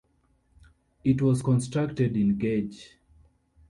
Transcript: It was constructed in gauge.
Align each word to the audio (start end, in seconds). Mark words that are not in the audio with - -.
It 1.03 1.21
was 1.21 1.43
constructed 1.43 2.17
in 2.17 2.35
gauge. 2.39 2.95